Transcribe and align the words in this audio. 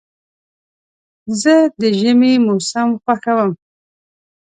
زه 1.41 1.55
د 1.79 1.81
ژمي 1.99 2.33
موسم 2.45 2.89
خوښوم. 3.03 3.51